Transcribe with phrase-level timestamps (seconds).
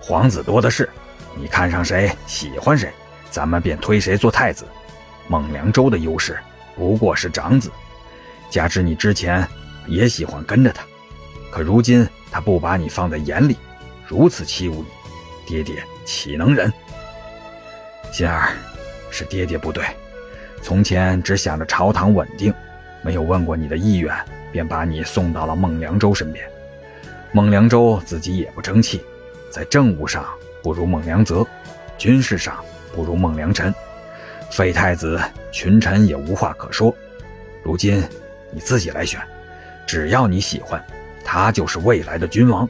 [0.00, 0.88] 皇子多的是，
[1.36, 2.90] 你看上谁，喜欢谁，
[3.30, 4.64] 咱们便推谁做太子。
[5.28, 6.38] 孟良州的优势
[6.74, 7.70] 不过是长子，
[8.48, 9.46] 加之你之前
[9.86, 10.82] 也喜欢跟着他，
[11.50, 13.56] 可如今他不把你放在眼里，
[14.06, 14.86] 如此欺侮你，
[15.46, 16.72] 爹爹岂能忍？
[18.10, 18.48] 心儿，
[19.10, 19.84] 是爹爹不对，
[20.62, 22.52] 从前只想着朝堂稳定，
[23.02, 24.12] 没有问过你的意愿，
[24.50, 26.44] 便把你送到了孟良州身边。
[27.32, 29.00] 孟良州自己也不争气，
[29.50, 30.24] 在政务上
[30.62, 31.46] 不如孟良泽，
[31.98, 32.56] 军事上
[32.94, 33.74] 不如孟良臣，
[34.50, 35.20] 废太子，
[35.50, 36.94] 群臣也无话可说。
[37.62, 38.02] 如今
[38.52, 39.20] 你自己来选，
[39.86, 40.82] 只要你喜欢，
[41.24, 42.68] 他就是未来的君王。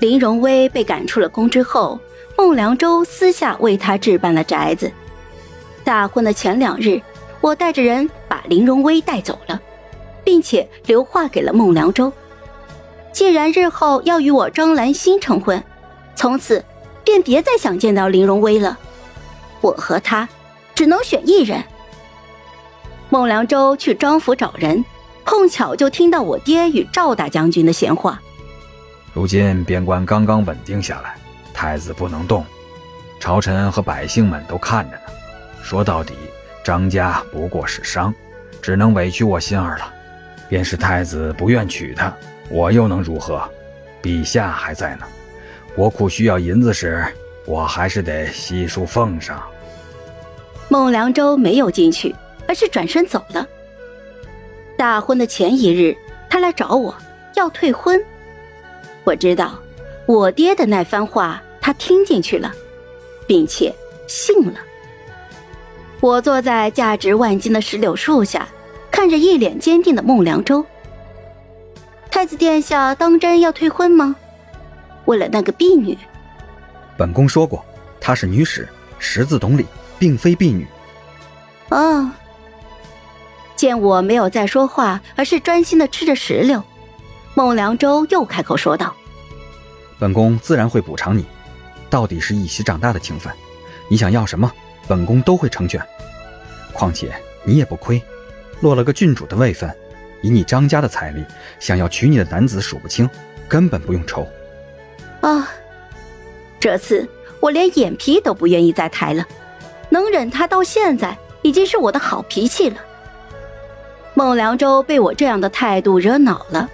[0.00, 1.98] 林荣威被赶出了宫之后。
[2.34, 4.90] 孟良州私下为他置办了宅子。
[5.84, 7.00] 大婚的前两日，
[7.42, 9.60] 我带着人把林荣威带走了，
[10.24, 12.10] 并且留话给了孟良州：
[13.12, 15.62] 既然日后要与我张兰心成婚，
[16.14, 16.64] 从此
[17.04, 18.78] 便别再想见到林荣威了。
[19.60, 20.28] 我和他
[20.74, 21.62] 只能选一人。
[23.10, 24.84] 孟良州去张府找人，
[25.24, 28.20] 碰巧就听到我爹与赵大将军的闲话。
[29.12, 31.14] 如今边关刚刚稳定下来。
[31.54, 32.44] 太子不能动，
[33.20, 35.02] 朝臣和百姓们都看着呢。
[35.62, 36.14] 说到底，
[36.64, 38.12] 张家不过是商，
[38.60, 39.92] 只能委屈我心儿了。
[40.48, 42.12] 便是太子不愿娶她，
[42.52, 43.42] 我又能如何？
[44.02, 45.06] 陛下还在呢，
[45.74, 47.04] 国库需要银子时，
[47.46, 49.42] 我还是得悉数奉上。
[50.68, 52.14] 孟良州没有进去，
[52.46, 53.46] 而是转身走了。
[54.76, 55.96] 大婚的前一日，
[56.28, 56.94] 他来找我
[57.34, 57.98] 要退婚，
[59.04, 59.58] 我知道。
[60.04, 62.52] 我爹的那番话，他听进去了，
[63.26, 63.72] 并且
[64.08, 64.54] 信了。
[66.00, 68.48] 我坐在价值万金的石榴树下，
[68.90, 70.66] 看着一脸坚定的孟良州。
[72.22, 74.14] 太子殿下当真要退婚吗？
[75.06, 75.98] 为了那个婢女？
[76.96, 77.64] 本宫说过，
[78.00, 78.68] 她是女使，
[79.00, 79.66] 识字懂礼，
[79.98, 80.64] 并非婢女。
[81.70, 82.14] 啊！
[83.56, 86.62] 见我没有再说话，而是专心的吃着石榴，
[87.34, 88.94] 孟良舟又开口说道。
[89.98, 91.26] 本宫自然会补偿你，
[91.90, 93.32] 到底是一起长大的情分，
[93.88, 94.48] 你想要什么，
[94.86, 95.84] 本宫都会成全。
[96.72, 98.00] 况且你也不亏，
[98.60, 99.76] 落了个郡主的位分，
[100.22, 101.24] 以你张家的财力，
[101.58, 103.08] 想要娶你的男子数不清，
[103.46, 104.26] 根本不用愁。
[105.20, 105.48] 啊，
[106.58, 107.06] 这次
[107.40, 109.26] 我连眼皮都不愿意再抬了，
[109.90, 112.76] 能忍他到现在，已经是我的好脾气了。
[114.14, 116.68] 孟良舟被我这样的态度惹恼了，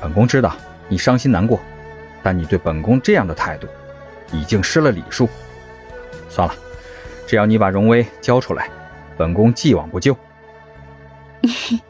[0.00, 0.56] 本宫知道
[0.88, 1.58] 你伤心难过。
[2.22, 3.66] 但你对本宫这样的态度，
[4.30, 5.26] 已经失了礼数。
[6.28, 6.54] 算了，
[7.26, 8.68] 只要你把荣威交出来，
[9.16, 10.14] 本宫既往不咎。